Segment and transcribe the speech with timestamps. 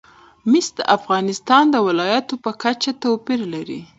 [0.51, 3.81] مس د افغانستان د ولایاتو په کچه توپیر لري.